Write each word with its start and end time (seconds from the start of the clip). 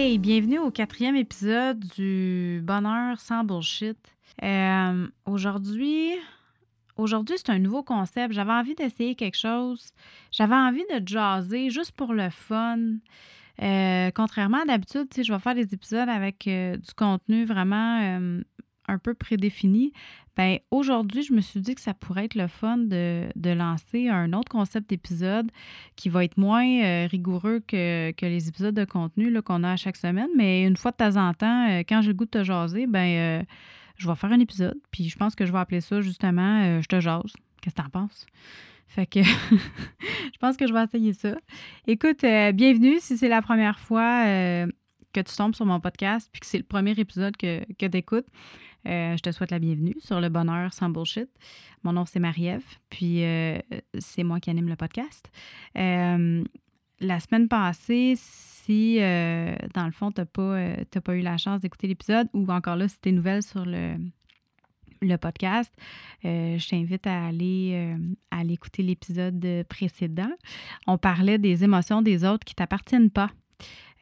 Hey, 0.00 0.16
bienvenue 0.18 0.60
au 0.60 0.70
quatrième 0.70 1.16
épisode 1.16 1.80
du 1.96 2.60
Bonheur 2.62 3.18
sans 3.18 3.42
bullshit. 3.42 3.98
Euh, 4.44 5.08
aujourd'hui, 5.26 6.12
aujourd'hui 6.96 7.34
c'est 7.36 7.50
un 7.50 7.58
nouveau 7.58 7.82
concept. 7.82 8.32
J'avais 8.32 8.52
envie 8.52 8.76
d'essayer 8.76 9.16
quelque 9.16 9.36
chose. 9.36 9.90
J'avais 10.30 10.54
envie 10.54 10.84
de 10.88 11.02
jaser 11.04 11.70
juste 11.70 11.90
pour 11.90 12.12
le 12.12 12.30
fun. 12.30 12.78
Euh, 13.60 14.12
contrairement 14.14 14.62
à 14.62 14.66
d'habitude, 14.66 15.08
je 15.16 15.32
vais 15.32 15.38
faire 15.40 15.56
des 15.56 15.74
épisodes 15.74 16.08
avec 16.08 16.46
euh, 16.46 16.76
du 16.76 16.94
contenu 16.94 17.44
vraiment 17.44 18.38
un 18.88 18.98
peu 18.98 19.14
prédéfini. 19.14 19.92
Ben, 20.38 20.58
aujourd'hui, 20.70 21.24
je 21.24 21.32
me 21.32 21.40
suis 21.40 21.58
dit 21.58 21.74
que 21.74 21.80
ça 21.80 21.94
pourrait 21.94 22.26
être 22.26 22.36
le 22.36 22.46
fun 22.46 22.78
de, 22.78 23.28
lancer 23.52 24.08
un 24.08 24.32
autre 24.32 24.48
concept 24.48 24.88
d'épisode 24.88 25.50
qui 25.96 26.08
va 26.08 26.24
être 26.24 26.36
moins 26.36 26.64
euh, 26.64 27.08
rigoureux 27.08 27.60
que, 27.66 28.12
les 28.20 28.48
épisodes 28.48 28.74
de 28.74 28.84
contenu 28.84 29.42
qu'on 29.42 29.64
a 29.64 29.72
à 29.72 29.76
chaque 29.76 29.96
semaine. 29.96 30.28
Mais 30.36 30.64
une 30.64 30.76
fois 30.76 30.92
de 30.92 30.96
temps 30.96 31.16
en 31.16 31.34
temps, 31.34 31.68
euh, 31.68 31.82
quand 31.88 32.02
j'ai 32.02 32.08
le 32.08 32.14
goût 32.14 32.24
de 32.24 32.30
te 32.30 32.44
jaser, 32.44 32.86
ben, 32.86 33.40
euh, 33.40 33.42
je 33.96 34.08
vais 34.08 34.14
faire 34.14 34.30
un 34.30 34.38
épisode. 34.38 34.78
Puis 34.92 35.08
je 35.08 35.16
pense 35.16 35.34
que 35.34 35.44
je 35.44 35.50
vais 35.52 35.58
appeler 35.58 35.80
ça 35.80 36.00
justement 36.00 36.80
Je 36.80 36.86
te 36.86 37.00
jase. 37.00 37.32
Qu'est-ce 37.60 37.74
que 37.74 37.82
t'en 37.82 37.88
penses? 37.88 38.26
Fait 38.86 39.06
que 39.06 39.22
je 39.50 40.38
pense 40.38 40.56
que 40.56 40.68
je 40.68 40.72
vais 40.72 40.84
essayer 40.84 41.14
ça. 41.14 41.36
Écoute, 41.88 42.20
bienvenue 42.22 42.98
si 43.00 43.18
c'est 43.18 43.28
la 43.28 43.42
première 43.42 43.80
fois 43.80 44.22
que 45.12 45.20
tu 45.20 45.34
tombes 45.36 45.56
sur 45.56 45.66
mon 45.66 45.80
podcast 45.80 46.28
puis 46.30 46.40
que 46.40 46.46
c'est 46.46 46.58
le 46.58 46.64
premier 46.64 46.92
épisode 46.92 47.36
que, 47.36 47.60
que 47.74 47.86
tu 47.86 47.98
écoutes. 47.98 48.26
Euh, 48.86 49.16
je 49.16 49.22
te 49.22 49.32
souhaite 49.32 49.50
la 49.50 49.58
bienvenue 49.58 49.96
sur 49.98 50.20
le 50.20 50.28
bonheur 50.28 50.72
sans 50.72 50.88
bullshit. 50.88 51.28
Mon 51.82 51.92
nom, 51.92 52.06
c'est 52.06 52.20
Marie-Ève, 52.20 52.64
puis 52.90 53.24
euh, 53.24 53.58
c'est 53.98 54.22
moi 54.22 54.40
qui 54.40 54.50
anime 54.50 54.68
le 54.68 54.76
podcast. 54.76 55.30
Euh, 55.76 56.44
la 57.00 57.20
semaine 57.20 57.48
passée, 57.48 58.14
si 58.16 58.98
dans 58.98 59.86
le 59.86 59.92
fond, 59.92 60.10
tu 60.12 60.20
n'as 60.20 60.26
pas, 60.26 61.00
pas 61.00 61.16
eu 61.16 61.20
la 61.20 61.36
chance 61.36 61.60
d'écouter 61.60 61.86
l'épisode 61.86 62.28
ou 62.32 62.46
encore 62.48 62.76
là, 62.76 62.88
si 62.88 62.98
tu 63.00 63.08
es 63.08 63.12
nouvelle 63.12 63.42
sur 63.42 63.64
le, 63.64 63.94
le 65.00 65.16
podcast, 65.16 65.72
je 66.24 66.68
t'invite 66.68 67.06
à 67.06 67.26
aller, 67.26 67.94
à 68.30 68.42
écouter 68.42 68.82
l'épisode 68.82 69.64
précédent. 69.68 70.32
On 70.86 70.98
parlait 70.98 71.38
des 71.38 71.62
émotions 71.62 72.02
des 72.02 72.24
autres 72.24 72.44
qui 72.44 72.54
ne 72.54 72.56
t'appartiennent 72.56 73.10
pas. 73.10 73.30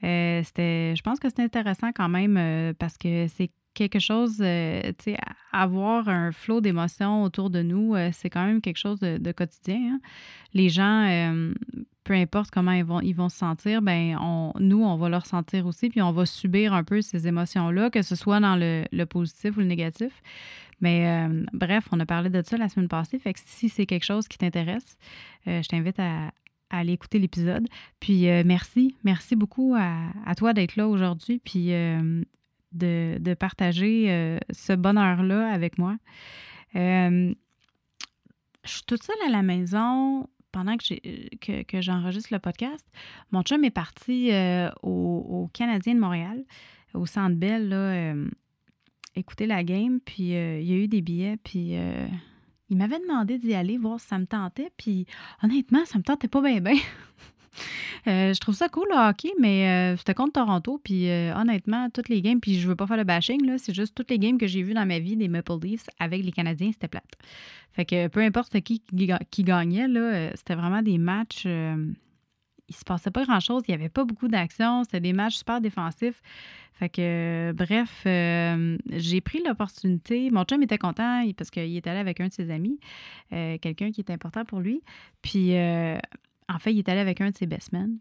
c'était, 0.01 0.97
je 0.97 1.03
pense 1.03 1.21
que 1.21 1.29
c'est 1.29 1.43
intéressant 1.43 1.93
quand 1.95 2.09
même 2.09 2.75
parce 2.79 2.97
que 2.97 3.27
c'est 3.29 3.51
quelque 3.77 4.01
chose, 4.01 4.39
euh, 4.41 4.81
tu 4.99 5.13
sais, 5.13 5.17
avoir 5.53 6.09
un 6.09 6.33
flot 6.33 6.61
d'émotions 6.61 7.23
autour 7.23 7.51
de 7.51 7.63
nous, 7.63 7.95
euh, 7.95 8.11
c'est 8.13 8.31
quand 8.31 8.45
même 8.45 8.61
quelque 8.61 8.79
chose 8.79 8.99
de, 8.99 9.33
quotidien. 9.33 9.79
Hein. 9.95 10.01
Les 10.55 10.69
gens, 10.69 11.07
euh, 11.09 11.53
peu 12.03 12.15
importe 12.15 12.51
comment 12.51 12.73
ils 12.73 12.85
vont, 12.85 13.01
ils 13.01 13.13
vont 13.13 13.29
se 13.29 13.37
sentir, 13.37 13.83
ben 13.83 14.17
on, 14.21 14.53
nous, 14.59 14.83
on 14.83 14.97
va 14.97 15.09
leur 15.09 15.27
sentir 15.27 15.67
aussi, 15.67 15.91
puis 15.91 16.03
on 16.03 16.11
va 16.11 16.27
subir 16.27 16.73
un 16.73 16.83
peu 16.83 17.03
ces 17.03 17.29
émotions-là, 17.29 17.91
que 17.91 18.03
ce 18.03 18.17
soit 18.17 18.41
dans 18.41 18.57
le, 18.57 19.05
positif 19.05 19.57
ou 19.57 19.61
le 19.61 19.67
négatif. 19.67 20.23
Mais 20.81 21.27
bref, 21.55 21.89
on 21.91 22.01
a 22.01 22.07
parlé 22.07 22.29
de 22.29 22.43
ça 22.43 22.59
la 22.59 22.69
semaine 22.69 22.89
passée, 22.89 23.19
fait 23.19 23.33
que 23.33 23.41
si 23.43 23.71
c'est 23.71 23.87
quelque 23.87 24.05
chose 24.05 24.29
qui 24.29 24.37
t'intéresse, 24.37 24.99
je 25.47 25.67
t'invite 25.67 25.99
à, 25.99 26.33
aller 26.69 26.93
écouter 26.93 27.19
l'épisode. 27.19 27.67
Puis 27.99 28.27
merci, 28.45 28.95
merci 29.05 29.37
beaucoup 29.37 29.75
à, 29.77 30.09
à 30.27 30.35
toi 30.35 30.53
d'être 30.53 30.77
là 30.77 30.87
aujourd'hui. 30.87 31.41
Puis 31.43 31.73
de, 32.77 33.35
partager 33.35 34.11
euh, 34.11 34.39
ce 34.51 34.73
bonheur-là 34.73 35.49
avec 35.53 35.79
moi. 35.79 35.97
Euh, 36.75 37.35
je 38.65 38.71
suis 38.71 38.83
toute 38.85 39.03
seule 39.03 39.17
à 39.27 39.31
la 39.31 39.43
maison 39.43 40.29
pendant 40.53 40.77
que, 40.77 41.81
j'enregistre 41.81 42.33
le 42.33 42.39
podcast. 42.39 42.87
Mon 43.31 43.43
chum 43.43 43.65
est 43.65 43.71
parti 43.71 44.33
euh, 44.33 44.71
au, 44.83 45.49
Canadien 45.53 45.95
de 45.95 46.01
Montréal, 46.01 46.45
au 46.95 47.07
Centre 47.07 47.37
Bell, 47.37 48.31
écouter 49.15 49.47
la 49.47 49.63
game, 49.65 50.01
puis 50.01 50.31
il 50.31 50.65
y 50.65 50.73
a 50.73 50.77
eu 50.77 50.89
des 50.89 51.03
billets, 51.03 51.37
puis 51.37 51.77
il 52.69 52.77
m'avait 52.77 52.99
demandé 52.99 53.39
d'y 53.39 53.55
aller, 53.55 53.79
voir 53.79 54.01
si 54.01 54.09
ça 54.09 54.19
me 54.19 54.27
tentait, 54.27 54.71
puis 54.77 55.07
honnêtement, 55.43 55.85
ça 55.85 55.99
me 55.99 56.03
tentait 56.03 56.29
pas 56.29 56.41
bien, 56.41 56.61
bien. 56.61 56.79
Euh, 58.07 58.33
je 58.33 58.39
trouve 58.39 58.55
ça 58.55 58.69
cool 58.69 58.87
le 58.91 58.97
hockey, 58.97 59.33
mais 59.41 59.69
euh, 59.69 59.97
c'était 59.97 60.15
contre 60.15 60.33
Toronto. 60.33 60.81
Puis 60.83 61.11
euh, 61.11 61.35
honnêtement, 61.35 61.91
toutes 61.91 62.09
les 62.09 62.23
games, 62.23 62.41
puis 62.41 62.59
je 62.59 62.69
veux 62.69 62.77
pas 62.77 62.87
faire 62.87 62.97
le 62.97 63.05
bashing, 63.05 63.45
là, 63.45 63.59
c'est 63.59 63.75
juste 63.75 63.95
toutes 63.95 64.11
les 64.11 64.19
games 64.19 64.39
que 64.39 64.47
j'ai 64.47 64.63
vues 64.63 64.75
dans 64.75 64.87
ma 64.87 64.99
vie 64.99 65.17
des 65.17 65.29
Maple 65.29 65.59
Leafs 65.63 65.87
avec 65.99 66.25
les 66.25 66.33
Canadiens, 66.33 66.71
c'était 66.73 66.89
plate. 66.89 67.13
Fait 67.73 67.85
que 67.85 68.09
peu 68.09 68.21
importe 68.21 68.61
qui 68.61 68.83
qui 69.31 69.45
gagnait, 69.45 69.89
là, 69.89 70.31
c'était 70.35 70.55
vraiment 70.55 70.83
des 70.83 70.99
matchs. 70.99 71.45
il 71.45 72.75
se 72.75 72.85
passait 72.85 73.11
pas 73.11 73.25
grand 73.25 73.41
chose, 73.41 73.63
il 73.69 73.73
y 73.73 73.75
avait 73.75 73.91
pas 73.91 74.05
beaucoup 74.05 74.29
d'action, 74.29 74.85
c'était 74.85 75.01
des 75.01 75.13
matchs 75.13 75.37
super 75.37 75.61
défensifs. 75.61 76.23
Fait 76.73 76.89
que, 76.91 77.53
bref, 77.53 78.03
j'ai 78.05 79.21
pris 79.23 79.43
l'opportunité. 79.43 80.31
Mon 80.31 80.45
chum 80.45 80.63
était 80.63 80.79
content 80.79 81.23
parce 81.37 81.51
qu'il 81.51 81.77
est 81.77 81.87
allé 81.87 81.99
avec 81.99 82.21
un 82.21 82.29
de 82.29 82.33
ses 82.33 82.51
amis, 82.51 82.79
quelqu'un 83.31 83.91
qui 83.91 84.01
est 84.01 84.11
important 84.11 84.45
pour 84.45 84.61
lui. 84.61 84.83
Puis, 85.23 85.55
en 86.49 86.59
fait, 86.59 86.73
il 86.73 86.79
est 86.79 86.89
allé 86.89 87.01
avec 87.01 87.21
un 87.21 87.31
de 87.31 87.37
ses 87.37 87.47
best 87.47 87.73
men. 87.73 87.99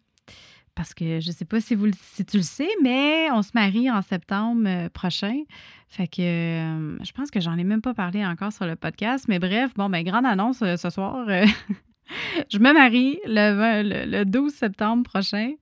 Parce 0.75 0.94
que 0.94 1.22
je 1.22 1.29
ne 1.29 1.33
sais 1.33 1.45
pas 1.45 1.61
si, 1.61 1.73
vous, 1.73 1.88
si 1.94 2.25
tu 2.25 2.38
le 2.38 2.44
sais, 2.44 2.67
mais 2.83 3.31
on 3.31 3.41
se 3.41 3.51
marie 3.53 3.89
en 3.89 4.01
septembre 4.01 4.63
euh, 4.67 4.89
prochain. 4.89 5.44
Fait 5.88 6.07
que 6.07 6.22
euh, 6.22 6.97
je 7.01 7.11
pense 7.13 7.31
que 7.31 7.39
j'en 7.39 7.57
ai 7.57 7.63
même 7.63 7.81
pas 7.81 7.94
parlé 7.94 8.25
encore 8.25 8.51
sur 8.51 8.66
le 8.66 8.75
podcast. 8.75 9.25
Mais 9.29 9.39
bref, 9.39 9.73
bon, 9.75 9.89
ben, 9.89 10.03
grande 10.03 10.25
annonce 10.25 10.61
euh, 10.61 10.75
ce 10.75 10.89
soir. 10.89 11.25
je 12.51 12.59
me 12.59 12.73
marie 12.73 13.19
le, 13.25 14.06
le, 14.06 14.25
12 14.25 14.53
septembre 14.53 15.03
prochain 15.03 15.53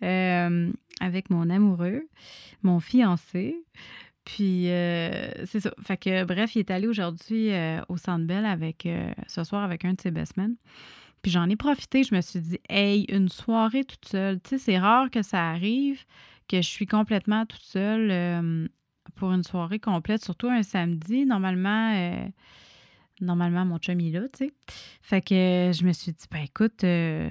avec 0.00 1.30
mon 1.30 1.48
amoureux, 1.50 2.02
mon 2.62 2.80
fiancé. 2.80 3.56
Puis 4.24 4.64
c'est 4.66 5.60
ça. 5.60 5.72
Fait 5.82 5.96
que 5.96 6.24
bref, 6.24 6.56
il 6.56 6.58
est 6.58 6.70
allé 6.70 6.88
aujourd'hui 6.88 7.50
au 7.88 7.96
Centre 7.96 8.26
Bell 8.26 8.44
avec 8.44 8.86
ce 9.26 9.44
soir 9.44 9.62
avec 9.62 9.84
un 9.84 9.94
de 9.94 10.00
ses 10.00 10.10
best 10.10 10.36
men. 10.36 10.56
Puis 11.22 11.30
j'en 11.30 11.48
ai 11.48 11.56
profité, 11.56 12.04
je 12.04 12.14
me 12.14 12.20
suis 12.20 12.40
dit, 12.40 12.60
hey, 12.68 13.04
une 13.08 13.28
soirée 13.28 13.84
toute 13.84 14.06
seule. 14.06 14.40
Tu 14.40 14.50
sais, 14.50 14.58
c'est 14.58 14.78
rare 14.78 15.10
que 15.10 15.22
ça 15.22 15.50
arrive, 15.50 16.04
que 16.48 16.58
je 16.58 16.68
suis 16.68 16.86
complètement 16.86 17.44
toute 17.46 17.62
seule 17.62 18.10
euh, 18.10 18.68
pour 19.16 19.32
une 19.32 19.42
soirée 19.42 19.80
complète, 19.80 20.22
surtout 20.22 20.48
un 20.48 20.62
samedi. 20.62 21.26
Normalement, 21.26 21.92
euh, 21.94 22.28
normalement 23.20 23.64
mon 23.64 23.78
chum 23.78 24.00
est 24.00 24.10
là, 24.10 24.28
tu 24.28 24.46
sais. 24.46 24.52
Fait 25.02 25.20
que 25.20 25.72
je 25.74 25.84
me 25.84 25.92
suis 25.92 26.12
dit, 26.12 26.26
ben 26.30 26.42
écoute, 26.42 26.84
euh, 26.84 27.30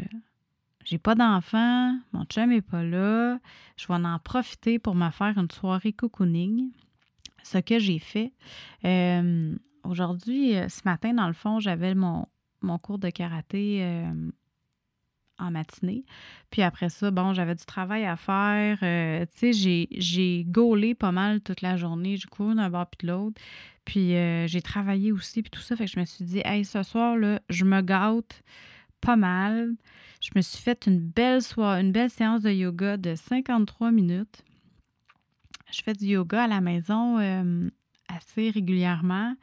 j'ai 0.83 0.97
pas 0.97 1.15
d'enfant, 1.15 1.97
mon 2.11 2.25
chum 2.25 2.51
est 2.51 2.61
pas 2.61 2.83
là, 2.83 3.39
je 3.77 3.87
vais 3.87 3.93
en 3.93 4.19
profiter 4.19 4.79
pour 4.79 4.95
me 4.95 5.09
faire 5.11 5.37
une 5.37 5.51
soirée 5.51 5.93
cocooning. 5.93 6.71
Ce 7.43 7.59
que 7.59 7.79
j'ai 7.79 7.99
fait. 7.99 8.33
Aujourd'hui, 9.85 10.55
ce 10.67 10.81
matin, 10.83 11.13
dans 11.13 11.27
le 11.27 11.33
fond, 11.33 11.61
j'avais 11.61 11.95
mon, 11.95 12.27
mon 12.67 12.77
cours 12.77 12.99
de 12.99 13.09
karaté 13.09 13.79
euh, 13.81 14.29
en 15.39 15.51
matinée. 15.51 16.05
Puis 16.51 16.61
après 16.61 16.89
ça, 16.89 17.09
bon, 17.09 17.33
j'avais 17.33 17.55
du 17.55 17.65
travail 17.65 18.05
à 18.05 18.15
faire. 18.15 18.79
Euh, 18.83 19.25
tu 19.35 19.53
sais, 19.53 19.87
j'ai 19.91 20.45
gaulé 20.47 20.93
pas 20.93 21.11
mal 21.11 21.41
toute 21.41 21.61
la 21.61 21.77
journée. 21.77 22.17
J'ai 22.17 22.27
couru 22.27 22.53
d'un 22.55 22.69
bord 22.69 22.87
puis 22.87 23.07
de 23.07 23.11
l'autre. 23.11 23.41
Puis 23.85 24.15
euh, 24.15 24.47
j'ai 24.47 24.61
travaillé 24.61 25.11
aussi, 25.11 25.41
puis 25.41 25.49
tout 25.49 25.61
ça. 25.61 25.75
Fait 25.75 25.85
que 25.85 25.91
je 25.91 25.99
me 25.99 26.05
suis 26.05 26.25
dit, 26.25 26.41
hey, 26.43 26.65
ce 26.65 26.83
soir, 26.83 27.17
là, 27.17 27.39
je 27.49 27.65
me 27.65 27.81
gâte 27.81 28.43
pas 29.01 29.15
mal. 29.15 29.73
Je 30.21 30.31
me 30.35 30.41
suis 30.41 30.61
fait 30.61 30.85
une 30.87 30.99
belle 30.99 31.41
soirée, 31.41 31.81
une 31.81 31.91
belle 31.91 32.09
séance 32.09 32.41
de 32.41 32.51
yoga 32.51 32.97
de 32.97 33.15
53 33.15 33.91
minutes. 33.91 34.43
Je 35.71 35.81
fais 35.83 35.93
du 35.93 36.05
yoga 36.05 36.43
à 36.43 36.47
la 36.47 36.61
maison 36.61 37.17
assez 38.07 38.49
régulièrement 38.49 39.35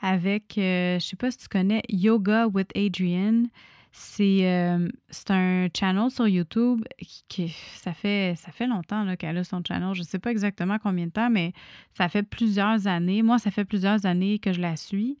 avec, 0.00 0.58
euh, 0.58 0.98
je 0.98 1.04
sais 1.04 1.16
pas 1.16 1.30
si 1.30 1.38
tu 1.38 1.48
connais, 1.48 1.82
Yoga 1.88 2.46
with 2.46 2.70
Adrienne. 2.76 3.48
Euh, 4.20 4.88
c'est 5.08 5.30
un 5.30 5.68
channel 5.74 6.10
sur 6.10 6.26
YouTube 6.26 6.84
qui, 7.28 7.48
ça 7.76 7.92
fait 7.92 8.34
ça 8.36 8.50
fait 8.50 8.66
longtemps 8.66 9.14
qu'elle 9.16 9.38
a 9.38 9.44
son 9.44 9.62
channel. 9.66 9.94
Je 9.94 10.00
ne 10.00 10.04
sais 10.04 10.18
pas 10.18 10.32
exactement 10.32 10.78
combien 10.82 11.06
de 11.06 11.12
temps, 11.12 11.30
mais 11.30 11.52
ça 11.92 12.08
fait 12.08 12.24
plusieurs 12.24 12.88
années. 12.88 13.22
Moi, 13.22 13.38
ça 13.38 13.52
fait 13.52 13.64
plusieurs 13.64 14.04
années 14.04 14.40
que 14.40 14.52
je 14.52 14.60
la 14.60 14.74
suis. 14.76 15.16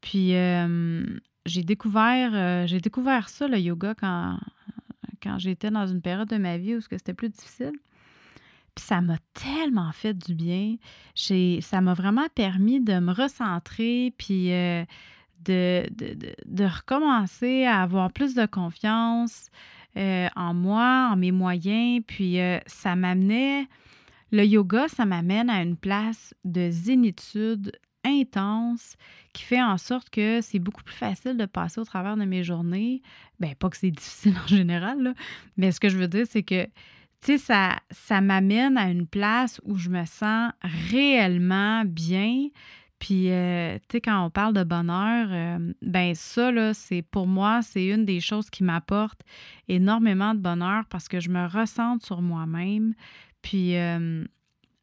Puis 0.00 0.34
euh, 0.34 1.04
j'ai 1.44 1.62
découvert 1.62 2.66
j'ai 2.66 2.80
découvert 2.80 3.28
ça, 3.28 3.46
le 3.46 3.58
yoga, 3.58 3.94
quand, 3.94 4.38
quand 5.22 5.38
j'étais 5.38 5.70
dans 5.70 5.86
une 5.86 6.00
période 6.00 6.28
de 6.28 6.38
ma 6.38 6.56
vie 6.56 6.76
où 6.76 6.80
c'était 6.80 7.14
plus 7.14 7.28
difficile. 7.28 7.72
Puis 8.74 8.84
ça 8.84 9.00
m'a 9.00 9.18
tellement 9.34 9.92
fait 9.92 10.14
du 10.14 10.34
bien. 10.34 10.76
Ça 11.14 11.80
m'a 11.80 11.94
vraiment 11.94 12.26
permis 12.34 12.80
de 12.80 12.98
me 12.98 13.12
recentrer, 13.12 14.12
puis 14.18 14.52
euh, 14.52 14.84
de, 15.44 16.64
recommencer 16.64 17.64
à 17.64 17.82
avoir 17.82 18.12
plus 18.12 18.34
de 18.34 18.46
confiance 18.46 19.50
euh, 19.96 20.28
en 20.34 20.54
moi, 20.54 21.10
en 21.12 21.16
mes 21.16 21.32
moyens. 21.32 22.02
Puis 22.06 22.40
euh, 22.40 22.58
ça 22.66 22.96
m'amenait, 22.96 23.66
le 24.32 24.44
yoga, 24.44 24.88
ça 24.88 25.04
m'amène 25.06 25.50
à 25.50 25.62
une 25.62 25.76
place 25.76 26.34
de 26.44 26.70
zénitude 26.70 27.72
intense 28.04 28.96
qui 29.32 29.42
fait 29.42 29.62
en 29.62 29.78
sorte 29.78 30.10
que 30.10 30.40
c'est 30.42 30.58
beaucoup 30.58 30.82
plus 30.82 30.94
facile 30.94 31.36
de 31.36 31.46
passer 31.46 31.80
au 31.80 31.84
travers 31.84 32.16
de 32.16 32.24
mes 32.24 32.44
journées. 32.44 33.02
Bien, 33.40 33.52
pas 33.58 33.70
que 33.70 33.76
c'est 33.76 33.90
difficile 33.92 34.34
en 34.42 34.46
général, 34.46 35.14
mais 35.56 35.72
ce 35.72 35.80
que 35.80 35.88
je 35.88 35.96
veux 35.96 36.08
dire, 36.08 36.26
c'est 36.28 36.42
que 36.42 36.66
tu 37.24 37.38
sais, 37.38 37.54
ça, 37.90 38.20
m'amène 38.20 38.76
à 38.76 38.90
une 38.90 39.06
place 39.06 39.60
où 39.64 39.76
je 39.76 39.88
me 39.88 40.04
sens 40.04 40.52
réellement 40.90 41.84
bien. 41.86 42.48
Puis, 42.98 43.30
euh, 43.30 43.78
tu 43.88 43.92
sais, 43.92 44.00
quand 44.02 44.24
on 44.24 44.30
parle 44.30 44.52
de 44.52 44.62
bonheur, 44.62 45.28
euh, 45.30 45.72
ben 45.80 46.14
ça, 46.14 46.52
là, 46.52 46.74
c'est 46.74 47.02
pour 47.02 47.26
moi, 47.26 47.62
c'est 47.62 47.86
une 47.86 48.04
des 48.04 48.20
choses 48.20 48.50
qui 48.50 48.62
m'apporte 48.62 49.20
énormément 49.68 50.34
de 50.34 50.40
bonheur 50.40 50.84
parce 50.90 51.08
que 51.08 51.18
je 51.18 51.30
me 51.30 51.46
ressens 51.46 52.00
sur 52.00 52.20
moi-même. 52.20 52.94
Puis, 53.40 53.76
euh, 53.76 54.24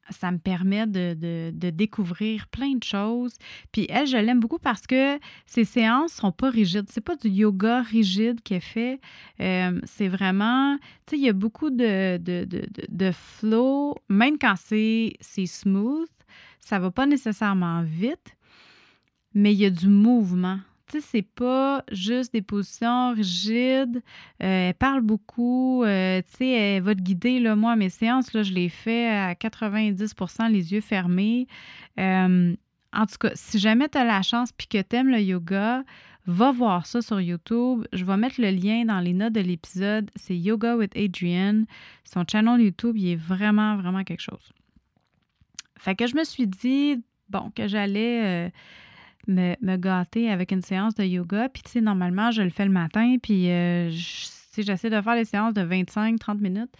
ça 0.10 0.32
me 0.32 0.38
permet 0.38 0.88
de, 0.88 1.52
découvrir 1.70 2.48
plein 2.48 2.76
de 2.76 2.84
choses. 2.84 3.36
Puis 3.72 3.86
elle, 3.90 4.08
je 4.08 4.18
l'aime 4.18 4.40
beaucoup 4.40 4.60
parce 4.60 4.86
que 4.88 5.20
ces 5.46 5.64
séances 5.64 6.14
sont 6.14 6.32
pas 6.32 6.50
rigides. 6.50 6.88
C'est 6.90 7.02
pas 7.02 7.16
du 7.16 7.30
yoga 7.30 7.82
rigide 7.82 8.42
qu'elle 8.42 8.62
fait. 8.62 9.00
Euh, 9.40 9.80
c'est 9.86 10.08
vraiment, 10.08 10.78
tu 11.06 11.12
sais, 11.12 11.18
il 11.18 11.26
y 11.26 11.30
a 11.30 11.34
beaucoup 11.34 11.70
de, 11.70 12.18
de, 12.18 13.12
flow, 13.12 13.96
même 14.10 14.38
quand 14.38 14.56
c'est 14.58 15.18
smooth, 15.46 16.10
ça 16.60 16.80
va 16.80 16.92
pas 16.92 17.06
nécessairement 17.06 17.84
vite, 17.84 18.38
mais 19.34 19.54
il 19.54 19.60
y 19.60 19.66
a 19.66 19.70
du 19.70 19.88
mouvement 19.88 20.60
c'est 21.00 21.22
pas 21.22 21.84
juste 21.92 22.34
des 22.34 22.42
positions 22.42 23.14
rigides. 23.14 24.02
Euh, 24.44 24.70
elle 24.70 24.74
parle 24.74 25.02
beaucoup. 25.02 25.84
Euh, 25.84 26.22
tu 26.22 26.38
sais, 26.38 26.50
elle 26.50 26.84
va 26.84 26.96
te 26.96 27.02
guider. 27.02 27.40
Moi, 27.56 27.76
mes 27.76 27.90
séances, 27.90 28.30
je 28.34 28.54
les 28.54 28.70
fais 28.70 29.08
à 29.08 29.34
90% 29.34 30.50
les 30.50 30.74
yeux 30.74 30.82
fermés. 30.82 31.48
Euh, 32.00 32.56
en 32.94 33.06
tout 33.06 33.18
cas, 33.20 33.32
si 33.36 33.60
jamais 33.60 33.88
tu 33.88 33.98
as 33.98 34.04
la 34.04 34.22
chance 34.22 34.52
puis 34.52 34.68
que 34.68 34.82
tu 34.82 34.96
aimes 34.96 35.10
le 35.10 35.22
yoga, 35.22 35.84
va 36.26 36.52
voir 36.52 36.86
ça 36.86 37.02
sur 37.02 37.22
YouTube. 37.22 37.86
Je 37.94 38.04
vais 38.04 38.18
mettre 38.18 38.42
le 38.42 38.52
lien 38.52 38.86
dans 38.86 39.00
les 39.00 39.14
notes 39.14 39.34
de 39.34 39.40
l'épisode. 39.40 40.12
C'est 40.16 40.38
Yoga 40.38 40.76
with 40.76 40.96
Adrienne. 40.98 41.66
Son 42.04 42.26
channel 42.30 42.60
YouTube, 42.60 42.98
il 42.98 43.14
est 43.14 43.16
vraiment, 43.16 43.78
vraiment 43.78 44.04
quelque 44.04 44.22
chose. 44.22 44.52
Fait 45.78 45.96
que 45.96 46.06
je 46.06 46.16
me 46.16 46.24
suis 46.24 46.48
dit, 46.48 47.02
bon, 47.30 47.52
que 47.56 47.68
j'allais 47.68 48.52
me, 49.28 49.76
gâter 49.78 50.30
avec 50.30 50.52
une 50.52 50.62
séance 50.62 50.96
de 50.96 51.04
yoga. 51.04 51.50
Puis, 51.50 51.64
tu 51.64 51.72
sais, 51.72 51.82
normalement, 51.82 52.32
je 52.32 52.42
le 52.42 52.50
fais 52.50 52.66
le 52.66 52.72
matin, 52.72 53.18
puis 53.22 53.50
euh, 53.50 53.90
j'essaie 53.90 54.90
de 54.90 55.02
faire 55.02 55.16
les 55.16 55.26
séances 55.26 55.54
de 55.54 55.62
25-30 55.62 56.40
minutes 56.40 56.74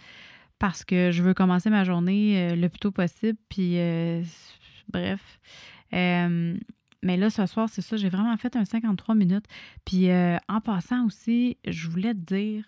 parce 0.58 0.84
que 0.84 1.10
je 1.10 1.22
veux 1.22 1.34
commencer 1.34 1.70
ma 1.70 1.84
journée 1.84 2.50
euh, 2.50 2.56
le 2.56 2.68
plus 2.68 2.78
tôt 2.78 2.92
possible. 2.92 3.38
Puis, 3.48 3.78
euh, 3.78 4.22
bref. 4.88 5.40
mais 5.92 7.16
là, 7.16 7.30
ce 7.30 7.46
soir, 7.46 7.68
c'est 7.68 7.82
ça, 7.82 7.96
j'ai 7.96 8.08
vraiment 8.08 8.36
fait 8.36 8.54
un 8.56 8.64
53 8.64 9.14
minutes. 9.14 9.46
Puis, 9.84 10.08
en 10.12 10.60
passant 10.60 11.06
aussi, 11.06 11.58
je 11.66 11.88
voulais 11.88 12.14
te 12.14 12.34
dire, 12.34 12.64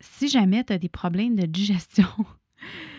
si 0.00 0.28
jamais 0.28 0.62
tu 0.64 0.72
as 0.72 0.78
des 0.78 0.88
problèmes 0.88 1.36
de 1.36 1.46
digestion, 1.46 2.06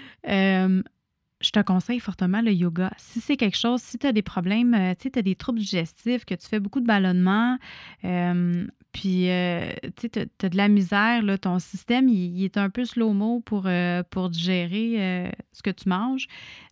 je 1.47 1.51
te 1.51 1.59
conseille 1.61 1.99
fortement 2.01 2.41
le 2.41 2.51
yoga. 2.51 2.91
Si 2.97 3.21
c'est 3.21 3.38
quelque 3.38 3.57
chose, 3.57 3.81
si 3.81 3.97
tu 3.97 4.05
as 4.05 4.11
des 4.11 4.21
problèmes, 4.21 4.73
euh, 4.73 4.94
tu 4.95 5.03
sais, 5.03 5.11
tu 5.11 5.19
as 5.19 5.21
des 5.21 5.35
troubles 5.35 5.59
digestifs, 5.59 6.25
que 6.25 6.35
tu 6.35 6.45
fais 6.45 6.59
beaucoup 6.59 6.81
de 6.81 6.85
ballonnement, 6.85 7.57
euh, 8.03 8.67
puis 8.91 9.29
euh, 9.29 9.71
tu 9.95 10.09
as, 10.19 10.49
de 10.49 10.57
la 10.57 10.67
misère, 10.67 11.23
là, 11.23 11.38
ton 11.38 11.59
système, 11.59 12.09
il, 12.09 12.44
est 12.44 12.57
un 12.57 12.69
peu 12.69 12.83
slow-mo 12.83 13.39
pour, 13.39 13.69
pour 14.09 14.29
digérer 14.29 15.31
ce 15.53 15.61
que 15.61 15.69
tu 15.69 15.88
manges, 15.88 16.27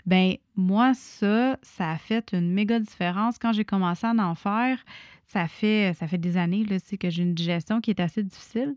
ben 0.05 0.35
moi, 0.55 0.93
ça, 0.93 1.57
ça 1.61 1.91
a 1.91 1.97
fait 1.97 2.33
une 2.33 2.51
méga 2.51 2.79
différence. 2.79 3.37
Quand 3.37 3.53
j'ai 3.53 3.65
commencé 3.65 4.05
à 4.05 4.11
en 4.11 4.35
faire, 4.35 4.83
ça 5.25 5.47
fait, 5.47 5.93
ça 5.97 6.07
fait 6.07 6.17
des 6.17 6.37
années 6.37 6.65
là, 6.65 6.77
que 6.99 7.09
j'ai 7.09 7.23
une 7.23 7.33
digestion 7.33 7.79
qui 7.79 7.91
est 7.91 7.99
assez 7.99 8.23
difficile. 8.23 8.75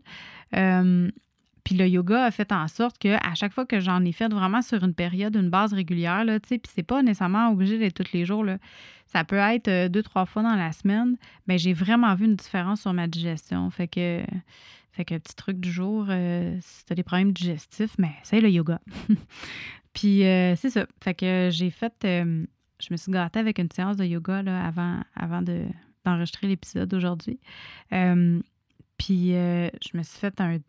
Puis 1.63 1.75
le 1.75 1.87
yoga 1.87 2.25
a 2.25 2.31
fait 2.31 2.51
en 2.51 2.67
sorte 2.67 2.97
que 2.97 3.15
à 3.25 3.35
chaque 3.35 3.53
fois 3.53 3.65
que 3.65 3.79
j'en 3.79 4.03
ai 4.05 4.11
fait 4.11 4.27
vraiment 4.27 4.61
sur 4.61 4.83
une 4.83 4.93
période, 4.93 5.35
une 5.35 5.49
base 5.49 5.73
régulière, 5.73 6.23
là, 6.23 6.39
tu 6.39 6.49
sais, 6.49 6.57
puis 6.57 6.71
c'est 6.73 6.83
pas 6.83 7.01
nécessairement 7.01 7.51
obligé 7.51 7.77
d'être 7.77 8.03
tous 8.03 8.13
les 8.13 8.25
jours. 8.25 8.45
Ça 9.05 9.23
peut 9.23 9.37
être 9.37 9.67
euh, 9.67 9.89
deux, 9.89 10.03
trois 10.03 10.25
fois 10.25 10.43
dans 10.43 10.55
la 10.55 10.71
semaine, 10.71 11.17
mais 11.47 11.57
j'ai 11.57 11.73
vraiment 11.73 12.13
vu 12.15 12.25
une 12.25 12.35
différence 12.35 12.81
sur 12.81 12.93
ma 12.93 13.07
digestion. 13.07 13.69
Fait 13.71 13.87
que, 13.87 14.23
fait 14.91 15.05
que 15.05 15.17
petit 15.17 15.35
truc 15.35 15.59
du 15.59 15.71
jour, 15.71 16.05
euh, 16.09 16.57
si 16.61 16.85
tu 16.85 16.93
as 16.93 16.95
des 16.95 17.03
problèmes 17.03 17.31
digestifs, 17.31 17.95
mais 17.97 18.11
c'est 18.23 18.39
le 18.39 18.49
yoga. 18.49 18.79
puis 19.93 20.25
euh, 20.25 20.55
c'est 20.55 20.69
ça. 20.69 20.85
Fait 21.03 21.15
que 21.15 21.49
j'ai 21.51 21.71
fait, 21.71 21.93
je 22.03 22.87
me 22.91 22.97
suis 22.97 23.11
gâtée 23.11 23.39
avec 23.39 23.57
une 23.57 23.71
séance 23.71 23.97
de 23.97 24.05
yoga 24.05 24.43
avant, 24.63 24.99
avant 25.15 25.41
de, 25.41 25.65
d'enregistrer 26.05 26.47
l'épisode 26.47 26.87
d'aujourd'hui. 26.87 27.39
Puis 28.99 29.33
euh, 29.33 29.69
je 29.81 29.97
me 29.97 30.03
suis 30.03 30.19
fait 30.19 30.39
un, 30.41 30.59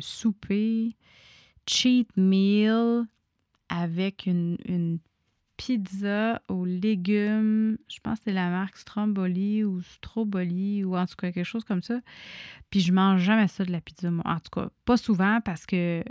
souper 0.00 0.96
cheat 1.66 2.08
meal 2.16 3.04
avec 3.68 4.26
une, 4.26 4.98
pizza 5.56 6.42
aux 6.48 6.64
légumes. 6.64 7.78
Je 7.88 8.00
pense 8.02 8.18
que 8.18 8.24
c'est 8.24 8.32
la 8.32 8.50
marque 8.50 8.76
Stromboli 8.76 9.62
ou 9.62 9.82
Stroboli 9.82 10.82
ou 10.82 10.96
en 10.96 11.06
tout 11.06 11.14
cas 11.16 11.30
quelque 11.30 11.44
chose 11.44 11.62
comme 11.62 11.82
ça. 11.82 12.00
Puis 12.70 12.80
je 12.80 12.92
mange 12.92 13.20
jamais 13.20 13.46
ça 13.46 13.64
de 13.64 13.70
la 13.70 13.80
pizza. 13.80 14.10
En 14.24 14.40
tout 14.40 14.50
cas, 14.52 14.68
pas 14.84 14.96
souvent 14.96 15.40
parce 15.40 15.64
que 15.64 16.02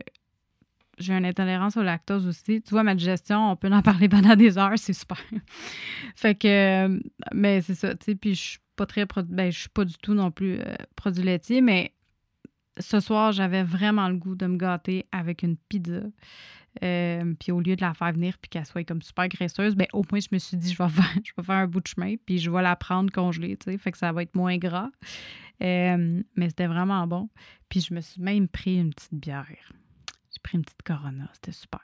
j'ai 0.98 1.14
une 1.14 1.25
intolérance 1.25 1.75
au 1.75 1.84
lactose 1.84 2.25
aussi. 2.25 2.62
Tu 2.62 2.70
vois, 2.70 2.84
ma 2.84 2.96
digestion, 2.96 3.52
on 3.52 3.56
peut 3.58 3.72
en 3.72 3.81
parler 3.81 4.08
pendant 4.08 4.36
des 4.38 4.58
heures, 4.58 4.78
c'est 4.78 4.94
super. 4.94 5.22
fait 6.16 6.36
que, 6.36 7.02
mais 7.34 7.62
c'est 7.62 7.75
ça, 7.75 7.96
tu 7.96 8.06
sais, 8.06 8.16
puis 8.16 8.36
je 8.36 8.60
pas 8.75 8.86
très, 8.86 9.06
ben, 9.06 9.52
je 9.52 9.60
suis 9.60 9.70
pas 9.70 9.86
du 9.86 9.96
tout 9.96 10.14
non 10.14 10.31
plus 10.31 10.60
euh, 10.60 10.75
produit 10.96 11.24
laitier, 11.24 11.62
mais 11.62 11.94
ce 12.80 13.00
soir, 13.00 13.32
j'avais 13.32 13.63
vraiment 13.63 14.10
le 14.10 14.15
goût 14.15 14.36
de 14.36 14.46
me 14.48 14.58
gâter 14.58 15.06
avec 15.12 15.44
une 15.44 15.58
pizza. 15.58 16.01
Euh, 16.84 17.36
puis 17.39 17.51
au 17.51 17.60
lieu 17.60 17.75
de 17.75 17.82
la 17.82 17.94
faire 17.94 18.12
venir 18.13 18.36
puis 18.39 18.50
qu'elle 18.50 18.65
soit 18.65 18.84
comme 18.84 19.03
super 19.03 19.27
graisseuse, 19.27 19.75
ben 19.75 19.86
au 19.94 20.01
moins 20.10 20.20
je 20.20 20.30
me 20.32 20.39
suis 20.39 20.58
dit 20.58 20.74
je 20.74 20.82
vais 20.82 20.89
faire, 20.89 21.13
je 21.24 21.32
vais 21.38 21.44
faire 21.44 21.58
un 21.58 21.68
bout 21.68 21.82
de 21.82 21.88
chemin 21.88 22.15
puis 22.25 22.39
je 22.39 22.50
vais 22.50 22.63
la 22.63 22.75
prendre 22.75 23.12
congelée, 23.12 23.56
tu 23.58 23.72
sais, 23.72 23.77
fait 23.77 23.92
que 23.92 23.98
ça 24.00 24.12
va 24.12 24.24
être 24.24 24.36
moins 24.36 24.58
gras. 24.58 24.89
Euh, 25.62 26.24
mais 26.36 26.50
c'était 26.50 26.65
vraiment 26.65 27.06
bon. 27.06 27.30
Puis 27.70 27.82
je 27.82 27.94
me 27.94 28.01
suis 28.01 28.20
même 28.22 28.48
pris 28.48 28.80
une 28.80 28.92
petite 28.92 29.13
bière 29.13 29.46
pris 30.44 30.58
une 30.58 30.63
petite 30.63 30.84
Corona. 30.84 31.30
C'était 31.34 31.53
super. 31.53 31.82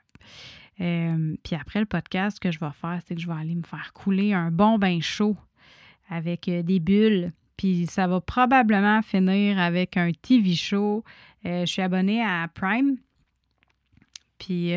Puis 0.76 1.56
après 1.56 1.80
le 1.80 1.86
podcast, 1.86 2.36
ce 2.36 2.40
que 2.40 2.50
je 2.50 2.60
vais 2.60 2.72
faire, 2.72 3.00
c'est 3.04 3.14
que 3.14 3.20
je 3.20 3.26
vais 3.26 3.34
aller 3.34 3.54
me 3.54 3.62
faire 3.62 3.92
couler 3.92 4.32
un 4.32 4.50
bon 4.50 4.78
bain 4.78 5.00
chaud 5.00 5.36
avec 6.10 6.48
euh, 6.48 6.62
des 6.62 6.80
bulles. 6.80 7.32
Puis 7.56 7.86
ça 7.86 8.06
va 8.06 8.20
probablement 8.20 9.00
finir 9.02 9.58
avec 9.58 9.96
un 9.96 10.12
TV 10.12 10.54
show. 10.54 11.04
Euh, 11.46 11.60
je 11.60 11.72
suis 11.72 11.82
abonnée 11.82 12.22
à 12.22 12.48
Prime. 12.52 12.96
Puis 14.38 14.72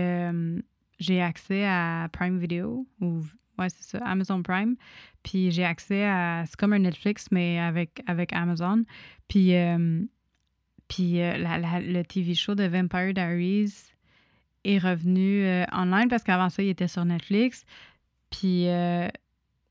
j'ai 0.99 1.21
accès 1.21 1.65
à 1.65 2.09
Prime 2.11 2.37
Video 2.37 2.85
ou 2.99 3.21
ouais, 3.57 3.69
c'est 3.69 3.97
ça, 3.97 4.05
Amazon 4.05 4.43
Prime. 4.43 4.75
Puis 5.23 5.51
j'ai 5.51 5.63
accès 5.63 6.03
à 6.03 6.43
c'est 6.45 6.57
comme 6.57 6.73
un 6.73 6.79
Netflix 6.79 7.27
mais 7.31 7.59
avec 7.59 8.33
Amazon. 8.33 8.83
Puis 9.29 9.55
puis 10.87 11.21
euh, 11.21 11.33
le 11.37 12.03
TV 12.03 12.35
show 12.35 12.53
de 12.53 12.65
Vampire 12.65 13.13
Diaries 13.13 13.73
est 14.63 14.77
revenu 14.77 15.43
euh, 15.43 15.65
online 15.73 16.07
parce 16.07 16.23
qu'avant 16.23 16.49
ça, 16.49 16.61
il 16.61 16.69
était 16.69 16.87
sur 16.87 17.03
Netflix. 17.03 17.65
Puis 18.29 18.67
euh, 18.67 19.07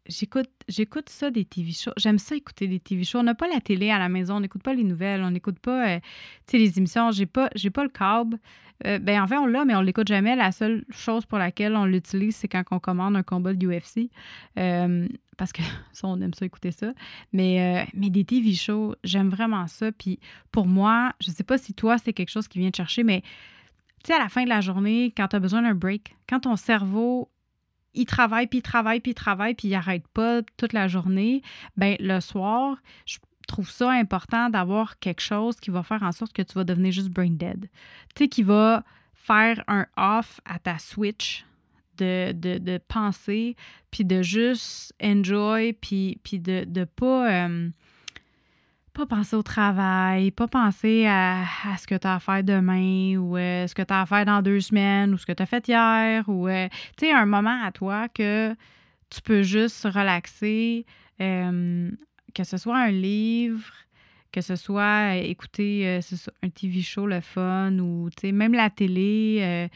j'écoute 0.06 1.09
ça 1.09 1.30
des 1.30 1.44
TV 1.44 1.73
shows. 1.73 1.92
J'aime 1.97 2.18
ça 2.18 2.35
écouter 2.35 2.66
des 2.66 2.80
TV 2.80 3.04
shows. 3.04 3.18
On 3.18 3.25
n'a 3.25 3.35
pas 3.35 3.49
la 3.49 3.61
télé 3.61 3.90
à 3.90 3.99
la 3.99 4.09
maison, 4.09 4.37
on 4.37 4.40
n'écoute 4.40 4.62
pas 4.62 4.75
les 4.75 4.85
nouvelles, 4.85 5.23
on 5.23 5.30
n'écoute 5.30 5.59
pas 5.59 5.99
les 6.52 6.78
émissions. 6.78 7.11
J'ai 7.11 7.26
pas 7.26 7.49
pas 7.73 7.82
le 7.82 7.88
câble. 7.88 8.38
ben 8.85 9.23
en 9.23 9.26
fait, 9.26 9.37
on 9.37 9.47
l'a, 9.47 9.64
mais 9.64 9.75
on 9.75 9.80
l'écoute 9.80 10.09
jamais. 10.09 10.37
La 10.37 10.52
seule 10.52 10.85
chose 10.90 11.26
pour 11.26 11.38
laquelle 11.38 11.76
on 11.76 11.85
l'utilise, 11.85 12.37
c'est 12.37 12.49
quand 12.49 12.62
on 12.71 12.78
commande 12.78 13.16
un 13.16 13.23
combat 13.23 13.54
de 13.54 13.66
UFC 13.66 14.11
parce 15.37 15.52
que 15.52 15.62
ça, 15.92 16.06
on 16.06 16.21
aime 16.21 16.35
ça 16.35 16.47
écouter 16.47 16.71
ça. 16.71 16.92
Mais, 17.32 17.82
euh, 17.82 17.90
mais 17.94 18.11
des 18.11 18.25
TV 18.25 18.54
shows, 18.54 18.94
j'aime 19.04 19.28
vraiment 19.28 19.66
ça. 19.66 19.92
Puis 19.92 20.21
pour 20.50 20.66
moi, 20.66 21.12
je 21.21 21.30
sais 21.30 21.44
pas 21.44 21.59
si 21.59 21.75
toi, 21.75 21.99
c'est 21.99 22.12
quelque 22.12 22.30
chose 22.30 22.49
qui 22.49 22.59
vient 22.59 22.71
te 22.71 22.76
chercher, 22.76 23.02
mais 23.02 23.23
tu 24.04 24.09
sais, 24.09 24.14
à 24.14 24.18
la 24.18 24.28
fin 24.28 24.44
de 24.44 24.49
la 24.49 24.61
journée, 24.61 25.12
quand 25.16 25.28
tu 25.28 25.37
as 25.37 25.40
besoin 25.40 25.62
d'un 25.62 25.75
break, 25.75 26.16
quand 26.28 26.40
ton 26.40 26.56
cerveau, 26.56 27.28
il 27.94 28.06
travaille, 28.06 28.46
puis 28.46 28.58
il 28.61 28.62
travaille, 28.62 29.00
puis 29.00 29.12
il 29.12 29.14
travaille, 29.14 29.54
puis 29.54 29.68
il 29.68 29.72
n'arrête 29.72 30.06
pas 30.08 30.42
toute 30.56 30.72
la 30.72 30.88
journée, 30.88 31.42
ben 31.76 31.96
le 32.00 32.20
soir, 32.20 32.76
je 33.06 33.18
trouve 33.49 33.70
ça 33.70 33.90
important 33.90 34.49
d'avoir 34.50 34.99
quelque 34.99 35.20
chose 35.20 35.56
qui 35.56 35.70
va 35.70 35.82
faire 35.82 36.02
en 36.02 36.12
sorte 36.12 36.32
que 36.32 36.42
tu 36.42 36.54
vas 36.54 36.64
devenir 36.64 36.92
juste 36.92 37.11
brain 37.11 37.30
dead. 37.30 37.68
Tu 38.14 38.25
sais, 38.25 38.28
qui 38.28 38.42
va 38.42 38.84
faire 39.14 39.62
un 39.68 39.87
off 39.96 40.40
à 40.44 40.58
ta 40.58 40.78
switch 40.78 41.44
de, 41.99 42.32
de, 42.32 42.58
de 42.58 42.78
penser, 42.78 43.56
puis 43.90 44.04
de 44.04 44.22
juste 44.22 44.94
enjoy, 45.02 45.75
puis, 45.75 46.18
de 46.32 46.64
ne 46.66 46.84
pas, 46.84 47.30
euh, 47.30 47.68
pas 48.92 49.06
penser 49.06 49.37
au 49.37 49.42
travail, 49.42 50.30
pas 50.30 50.49
penser 50.49 51.06
à, 51.06 51.44
ce 51.78 51.87
que 51.87 51.94
tu 51.94 52.06
as 52.06 52.16
à 52.16 52.18
faire 52.20 52.44
demain 52.44 53.16
ou 53.16 53.37
euh, 53.37 53.66
ce 53.66 53.75
que 53.75 53.82
tu 53.82 53.92
as 53.92 54.02
à 54.02 54.06
faire 54.06 54.25
dans 54.25 54.42
deux 54.42 54.61
semaines 54.61 55.14
ou 55.14 55.18
ce 55.18 55.26
que 55.26 55.32
tu 55.32 55.42
as 55.42 55.46
fait 55.46 55.66
hier 55.66 56.28
ou, 56.28 56.49
euh, 56.49 56.68
tu 56.99 57.06
sais, 57.06 57.12
un 57.12 57.26
moment 57.26 57.62
à 57.64 57.72
toi 57.72 58.08
que 58.08 58.54
tu 59.11 59.20
peux 59.22 59.42
juste 59.42 59.84
relaxer, 59.84 60.87
que 61.18 62.44
ce 62.44 62.56
soit 62.56 62.78
un 62.78 62.90
livre, 62.90 63.70
que 64.32 64.40
ce 64.40 64.56
soit 64.56 65.16
écouter 65.16 66.00
un 66.42 66.48
TV 66.48 66.80
show, 66.80 67.06
le 67.06 67.20
fun, 67.20 67.78
ou 67.78 68.08
même 68.24 68.54
la 68.54 68.70
télé, 68.70 69.68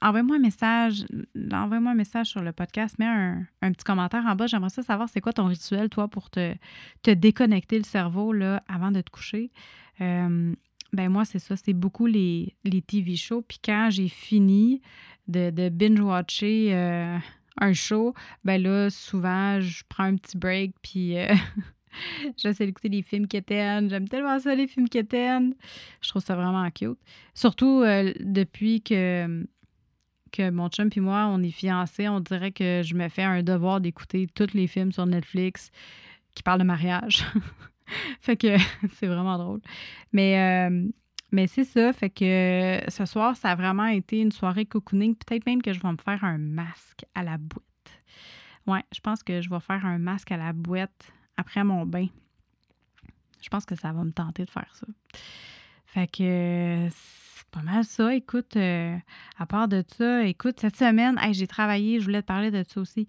envoie-moi 0.00 0.36
un 0.36 0.40
message, 0.40 1.04
envoie-moi 1.52 1.92
un 1.92 1.96
message 1.96 2.28
sur 2.28 2.42
le 2.42 2.52
podcast, 2.52 2.98
mets 2.98 3.06
un, 3.06 3.72
petit 3.72 3.84
commentaire 3.84 4.24
en 4.26 4.36
bas. 4.36 4.46
J'aimerais 4.46 4.70
ça 4.70 4.82
savoir 4.82 5.08
c'est 5.08 5.20
quoi 5.20 5.32
ton 5.32 5.46
rituel, 5.46 5.88
toi, 5.88 6.08
pour 6.08 6.30
te, 6.30 6.54
te 7.02 7.10
déconnecter 7.10 7.76
le 7.76 7.84
cerveau 7.84 8.32
là, 8.32 8.62
avant 8.68 8.90
de 8.90 9.00
te 9.00 9.10
coucher? 9.10 9.50
ben 9.98 11.08
moi, 11.08 11.24
c'est 11.24 11.40
ça, 11.40 11.56
c'est 11.56 11.72
beaucoup 11.72 12.06
les, 12.06 12.54
les 12.62 12.80
TV 12.80 13.16
shows. 13.16 13.42
Puis 13.42 13.58
quand 13.64 13.88
j'ai 13.90 14.08
fini 14.08 14.80
de, 15.26 15.50
de 15.50 15.68
binge-watcher 15.68 16.72
un 17.60 17.72
show, 17.72 18.14
ben 18.44 18.62
là, 18.62 18.90
souvent, 18.90 19.60
je 19.60 19.82
prends 19.88 20.04
un 20.04 20.16
petit 20.16 20.36
break, 20.36 20.74
puis 20.82 21.16
J'essaie 22.36 22.66
d'écouter 22.66 22.88
des 22.88 23.02
films 23.02 23.26
quétaines. 23.26 23.88
J'aime 23.90 24.08
tellement 24.08 24.38
ça, 24.38 24.54
les 24.54 24.66
films 24.66 24.88
quétaines. 24.88 25.54
Je 26.00 26.08
trouve 26.08 26.22
ça 26.22 26.34
vraiment 26.34 26.68
cute. 26.70 26.98
Surtout 27.34 27.82
euh, 27.82 28.12
depuis 28.20 28.82
que, 28.82 29.46
que 30.32 30.50
mon 30.50 30.68
chum 30.68 30.90
et 30.94 31.00
moi, 31.00 31.26
on 31.30 31.42
est 31.42 31.50
fiancés, 31.50 32.08
on 32.08 32.20
dirait 32.20 32.52
que 32.52 32.82
je 32.84 32.94
me 32.94 33.08
fais 33.08 33.22
un 33.22 33.42
devoir 33.42 33.80
d'écouter 33.80 34.26
tous 34.34 34.54
les 34.54 34.66
films 34.66 34.92
sur 34.92 35.06
Netflix 35.06 35.70
qui 36.34 36.42
parlent 36.42 36.60
de 36.60 36.64
mariage. 36.64 37.24
fait 38.20 38.36
que 38.36 38.56
c'est 38.94 39.06
vraiment 39.06 39.38
drôle. 39.38 39.60
Mais, 40.12 40.68
euh, 40.68 40.88
mais 41.32 41.46
c'est 41.46 41.64
ça. 41.64 41.92
Fait 41.92 42.10
que 42.10 42.80
ce 42.88 43.04
soir, 43.06 43.36
ça 43.36 43.50
a 43.50 43.54
vraiment 43.54 43.86
été 43.86 44.20
une 44.20 44.32
soirée 44.32 44.66
cocooning. 44.66 45.14
Peut-être 45.14 45.46
même 45.46 45.62
que 45.62 45.72
je 45.72 45.80
vais 45.80 45.92
me 45.92 45.96
faire 45.96 46.24
un 46.24 46.38
masque 46.38 47.04
à 47.14 47.22
la 47.22 47.38
boîte. 47.38 47.64
Ouais, 48.66 48.82
je 48.94 49.00
pense 49.00 49.22
que 49.22 49.42
je 49.42 49.50
vais 49.50 49.60
faire 49.60 49.84
un 49.84 49.98
masque 49.98 50.32
à 50.32 50.36
la 50.38 50.52
boîte 50.52 51.12
après 51.36 51.64
mon 51.64 51.86
bain. 51.86 52.06
Je 53.40 53.48
pense 53.48 53.66
que 53.66 53.74
ça 53.74 53.92
va 53.92 54.04
me 54.04 54.12
tenter 54.12 54.44
de 54.44 54.50
faire 54.50 54.74
ça. 54.74 54.86
Fait 55.86 56.06
que 56.10 56.88
c'est 56.90 57.46
pas 57.50 57.62
mal 57.62 57.84
ça. 57.84 58.14
Écoute, 58.14 58.56
euh, 58.56 58.96
à 59.38 59.46
part 59.46 59.68
de 59.68 59.84
ça, 59.86 60.24
écoute, 60.24 60.60
cette 60.60 60.76
semaine, 60.76 61.18
j'ai 61.32 61.46
travaillé, 61.46 62.00
je 62.00 62.04
voulais 62.04 62.22
te 62.22 62.26
parler 62.26 62.50
de 62.50 62.64
ça 62.66 62.80
aussi. 62.80 63.06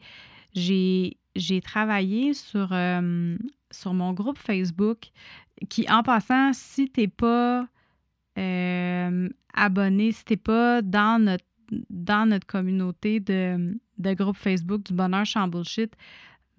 J'ai, 0.53 1.17
j'ai 1.35 1.61
travaillé 1.61 2.33
sur, 2.33 2.69
euh, 2.71 3.37
sur 3.71 3.93
mon 3.93 4.13
groupe 4.13 4.37
Facebook 4.37 5.09
qui, 5.69 5.89
en 5.89 6.03
passant, 6.03 6.51
si 6.53 6.89
t'es 6.89 7.07
pas 7.07 7.67
euh, 8.37 9.29
abonné, 9.53 10.11
si 10.11 10.25
t'es 10.25 10.37
pas 10.37 10.81
dans 10.81 11.23
notre, 11.23 11.45
dans 11.89 12.29
notre 12.29 12.45
communauté 12.45 13.19
de, 13.19 13.79
de 13.97 14.13
groupe 14.13 14.37
Facebook 14.37 14.83
du 14.83 14.93
Bonheur 14.93 15.25
sans 15.25 15.47
Bullshit, 15.47 15.95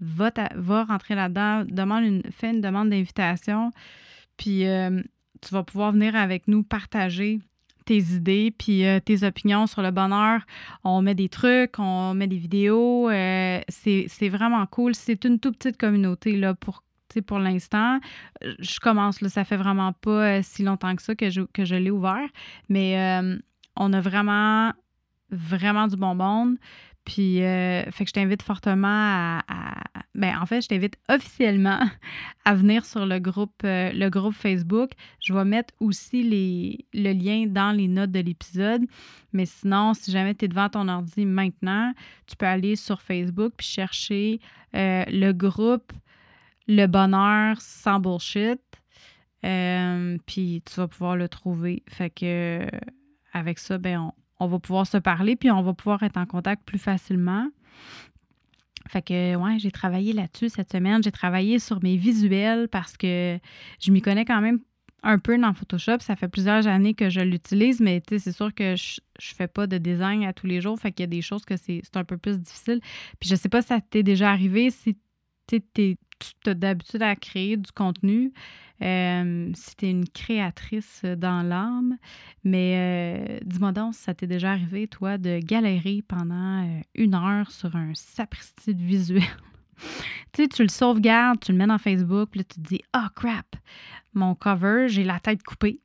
va, 0.01 0.85
rentrer 0.85 1.15
là-dedans, 1.15 1.99
une, 1.99 2.23
fais 2.31 2.51
une 2.51 2.61
demande 2.61 2.91
d'invitation, 2.91 3.71
puis 4.37 4.67
euh, 4.67 5.03
tu 5.41 5.55
vas 5.55 5.63
pouvoir 5.63 5.93
venir 5.93 6.15
avec 6.17 6.49
nous 6.49 6.63
partager 6.63 7.41
tes 7.85 7.99
idées 7.99 8.53
puis 8.57 8.85
euh, 8.85 8.99
tes 8.99 9.23
opinions 9.23 9.67
sur 9.67 9.81
le 9.81 9.93
bonheur. 9.93 10.41
On 10.83 11.03
met 11.03 11.15
des 11.15 11.29
trucs, 11.29 11.79
on 11.79 12.15
met 12.15 12.27
des 12.27 12.37
vidéos. 12.37 13.09
Euh, 13.09 13.61
c'est 13.69 14.29
vraiment 14.29 14.67
cool. 14.67 14.95
C'est 14.95 15.25
une 15.25 15.39
toute 15.39 15.57
petite 15.57 15.77
communauté 15.77 16.37
là, 16.37 16.55
pour, 16.55 16.83
pour 17.27 17.39
l'instant. 17.39 18.01
Je 18.43 18.81
commence, 18.81 19.21
là, 19.21 19.29
ça 19.29 19.45
fait 19.45 19.57
vraiment 19.57 19.93
pas 19.93 20.43
si 20.43 20.65
longtemps 20.65 20.97
que 20.97 21.03
ça 21.03 21.15
que 21.15 21.31
je, 21.31 21.43
que 21.43 21.65
je 21.65 21.77
l'ai 21.77 21.93
ouvert, 21.93 22.29
mais 22.69 23.21
on 23.77 23.93
a 23.93 24.01
vraiment, 24.01 24.73
vraiment 25.31 25.87
du 25.87 25.97
bon 25.97 26.17
monde. 26.17 26.57
Puis, 27.07 27.41
euh, 27.41 27.85
fait 27.93 28.05
que 28.05 28.09
je 28.09 28.15
t'invite 28.15 28.43
fortement 28.43 28.89
à, 28.89 29.43
ben, 30.17 30.37
en 30.41 30.45
fait, 30.45 30.61
je 30.61 30.69
t'invite 30.69 30.99
officiellement 31.09 31.79
à 32.45 32.55
venir 32.55 32.85
sur 32.85 33.07
le 33.07 33.21
groupe, 33.21 33.63
euh, 33.65 33.93
le 33.93 34.11
groupe 34.11 34.35
Facebook. 34.35 34.91
Je 35.21 35.33
vais 35.33 35.45
mettre 35.45 35.73
aussi 35.79 36.25
les, 36.25 36.85
le 36.93 37.13
lien 37.13 37.47
dans 37.47 37.71
les 37.71 37.87
notes 37.87 38.11
de 38.11 38.19
l'épisode. 38.19 38.83
Mais 39.33 39.47
sinon, 39.47 39.95
si 39.95 40.11
jamais 40.11 40.35
tu 40.35 40.47
es 40.47 40.49
devant 40.49 40.69
ton 40.69 40.89
ordi 40.89 41.25
maintenant, 41.25 41.95
tu 42.27 42.35
peux 42.35 42.47
aller 42.47 42.75
sur 42.75 43.01
Facebook 43.01 43.53
puis 43.57 43.67
chercher 43.69 44.41
euh, 44.75 45.05
le 45.07 45.31
groupe 45.31 45.93
Le 46.67 46.87
Bonheur 46.87 47.61
sans 47.61 48.01
bullshit. 48.01 48.61
puis 49.43 50.63
tu 50.65 50.75
vas 50.77 50.89
pouvoir 50.89 51.15
le 51.15 51.29
trouver. 51.29 51.85
Fait 51.89 52.11
que 52.11 52.67
avec 53.33 53.61
ça, 53.61 53.79
ben 53.79 54.01
on, 54.01 54.13
on 54.39 54.47
va 54.47 54.59
pouvoir 54.59 54.87
se 54.87 54.99
parler, 54.99 55.37
puis 55.37 55.51
on 55.51 55.63
va 55.63 55.73
pouvoir 55.73 56.03
être 56.03 56.17
en 56.17 56.27
contact 56.27 56.65
plus 56.65 56.79
facilement. 56.79 57.49
Fait 58.89 59.03
que, 59.03 59.35
ouais, 59.37 59.59
j'ai 59.59 59.71
travaillé 59.71 60.13
là-dessus 60.13 60.49
cette 60.49 60.71
semaine. 60.71 61.03
J'ai 61.03 61.11
travaillé 61.11 61.59
sur 61.59 61.83
mes 61.83 61.97
visuels 61.97 62.69
parce 62.69 62.97
que 62.97 63.39
je 63.81 63.91
m'y 63.91 64.01
connais 64.01 64.25
quand 64.25 64.41
même 64.41 64.61
un 65.03 65.19
peu 65.19 65.39
dans 65.39 65.53
Photoshop. 65.53 65.99
Ça 66.01 66.17
fait 66.17 66.29
plusieurs 66.29 66.67
années 66.67 66.95
que 66.95 67.11
je 67.11 67.21
l'utilise, 67.21 67.81
mais 67.81 68.03
c'est 68.07 68.33
sûr 68.33 68.55
que 68.55 68.77
je, 68.77 69.01
je 69.19 69.35
fais 69.35 69.49
pas 69.49 69.67
de 69.67 69.79
design 69.79 70.25
à 70.25 70.33
tous 70.33 70.47
les 70.47 70.61
jours. 70.61 70.79
Fait 70.79 70.93
qu'il 70.93 71.03
y 71.03 71.09
a 71.09 71.11
des 71.11 71.23
choses 71.23 71.45
que 71.45 71.57
c'est 71.57 71.83
un 71.95 72.05
peu 72.05 72.17
plus 72.17 72.39
difficile. 72.39 72.81
Puis 73.19 73.29
je 73.29 73.35
sais 73.35 73.49
pas 73.49 73.63
si 73.63 73.69
ça 73.69 73.81
t'est 73.81 74.03
déjà 74.03 74.31
arrivé, 74.31 74.71
tu 75.47 75.97
as 76.47 76.55
d'habitude 76.55 77.03
à 77.03 77.17
créer 77.17 77.57
du 77.57 77.73
contenu. 77.73 78.33
Euh, 78.83 79.51
si 79.55 79.77
tu 79.77 79.87
es 79.87 79.91
une 79.91 80.09
créatrice 80.09 81.03
dans 81.17 81.43
l'âme, 81.43 81.97
mais 82.45 82.75
euh, 82.77 83.39
dis-moi 83.43 83.73
donc 83.73 83.95
si 83.95 84.03
ça 84.03 84.13
t'est 84.13 84.27
déjà 84.27 84.53
arrivé, 84.53 84.87
toi, 84.87 85.17
de 85.17 85.39
galérer 85.39 86.03
pendant 86.07 86.63
euh, 86.63 86.81
une 86.95 87.15
heure 87.15 87.51
sur 87.51 87.75
un 87.75 87.93
sapristi 87.95 88.75
visuel? 88.75 89.23
tu 90.33 90.43
sais, 90.43 90.49
tu 90.49 90.63
le 90.63 90.69
sauvegardes, 90.69 91.41
tu 91.41 91.53
le 91.53 91.59
mets 91.59 91.67
dans 91.67 91.79
Facebook, 91.79 92.37
là, 92.37 92.45
tu 92.45 92.61
te 92.61 92.69
dis, 92.69 92.83
oh 92.95 93.09
crap, 93.15 93.57
mon 94.13 94.35
cover, 94.35 94.89
j'ai 94.89 95.05
la 95.05 95.21
tête 95.21 95.43
coupée. 95.43 95.81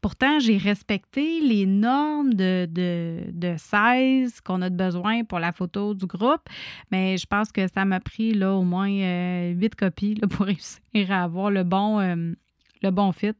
Pourtant, 0.00 0.38
j'ai 0.38 0.56
respecté 0.56 1.40
les 1.40 1.66
normes 1.66 2.32
de, 2.32 2.66
de, 2.70 3.18
de 3.32 3.54
16 3.58 4.40
qu'on 4.40 4.62
a 4.62 4.70
besoin 4.70 5.24
pour 5.24 5.38
la 5.38 5.52
photo 5.52 5.92
du 5.94 6.06
groupe, 6.06 6.48
mais 6.90 7.18
je 7.18 7.26
pense 7.26 7.52
que 7.52 7.68
ça 7.68 7.84
m'a 7.84 8.00
pris 8.00 8.32
là, 8.32 8.54
au 8.54 8.62
moins 8.62 8.90
euh, 8.90 9.50
huit 9.50 9.74
copies 9.74 10.14
là, 10.14 10.26
pour 10.30 10.46
réussir 10.46 11.10
à 11.10 11.22
avoir 11.22 11.50
le 11.50 11.64
bon, 11.64 12.00
euh, 12.00 13.12
fit. 13.12 13.32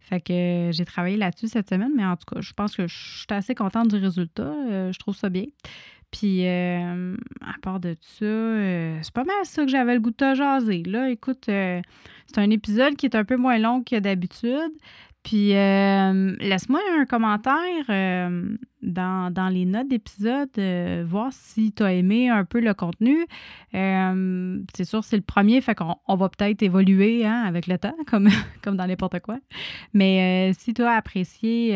Fait 0.00 0.20
que 0.22 0.32
euh, 0.32 0.72
j'ai 0.72 0.86
travaillé 0.86 1.18
là-dessus 1.18 1.48
cette 1.48 1.68
semaine, 1.68 1.92
mais 1.94 2.06
en 2.06 2.16
tout 2.16 2.34
cas, 2.34 2.40
je 2.40 2.54
pense 2.54 2.74
que 2.74 2.86
je 2.86 2.96
suis 2.96 3.26
assez 3.28 3.54
contente 3.54 3.88
du 3.88 3.96
résultat. 3.96 4.90
je 4.90 4.98
trouve 4.98 5.16
ça 5.16 5.28
bien. 5.28 5.44
Puis, 6.10 6.46
à 6.48 7.58
part 7.60 7.80
de 7.80 7.94
ça, 8.00 9.02
c'est 9.02 9.12
pas 9.12 9.24
mal 9.24 9.36
ça 9.44 9.62
que 9.66 9.70
j'avais 9.70 9.92
le 9.92 10.00
goût 10.00 10.10
de 10.10 10.16
te 10.16 10.34
jaser. 10.34 10.82
Là, 10.84 11.10
écoute, 11.10 11.44
c'est 11.44 11.82
un 12.36 12.48
épisode 12.48 12.96
qui 12.96 13.04
est 13.04 13.14
un 13.14 13.24
peu 13.24 13.36
moins 13.36 13.58
long 13.58 13.82
que 13.82 13.98
d'habitude. 13.98 14.72
Puis 15.28 15.54
euh, 15.54 16.36
laisse-moi 16.40 16.80
un 16.98 17.04
commentaire 17.04 17.84
euh, 17.90 18.56
dans, 18.80 19.52
les 19.52 19.66
notes 19.66 19.88
d'épisode, 19.88 20.48
euh, 20.56 21.04
voir 21.06 21.34
si 21.34 21.70
tu 21.70 21.82
as 21.82 21.92
aimé 21.92 22.30
un 22.30 22.46
peu 22.46 22.60
le 22.60 22.72
contenu. 22.72 23.26
c'est 23.74 24.84
sûr, 24.84 25.04
c'est 25.04 25.16
le 25.16 25.22
premier, 25.22 25.60
fait 25.60 25.74
qu'on 25.74 25.96
on 26.06 26.16
va 26.16 26.30
peut-être 26.30 26.62
évoluer 26.62 27.26
hein, 27.26 27.42
avec 27.46 27.66
le 27.66 27.76
temps, 27.76 27.94
comme, 28.06 28.30
comme 28.62 28.78
dans 28.78 28.86
n'importe 28.86 29.20
quoi. 29.20 29.38
Mais 29.92 30.52
si 30.58 30.72
tu 30.72 30.82
as 30.82 30.92
apprécié 30.92 31.72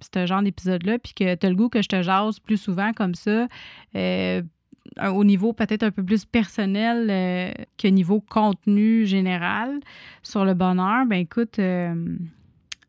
ce 0.00 0.26
genre 0.26 0.42
d'épisode-là, 0.42 0.98
puis 0.98 1.14
que 1.14 1.32
tu 1.36 1.46
as 1.46 1.48
le 1.48 1.54
goût 1.54 1.68
que 1.68 1.80
je 1.80 1.86
te 1.86 2.02
jase 2.02 2.40
plus 2.40 2.56
souvent 2.56 2.92
comme 2.92 3.14
ça, 3.14 3.46
au 3.94 5.24
niveau 5.24 5.52
peut-être 5.52 5.84
un 5.84 5.92
peu 5.92 6.02
plus 6.02 6.24
personnel 6.24 7.54
que 7.78 7.86
niveau 7.86 8.20
contenu 8.20 9.06
général 9.06 9.78
sur 10.24 10.44
le 10.44 10.54
bonheur, 10.54 11.06
ben 11.06 11.20
écoute, 11.20 11.60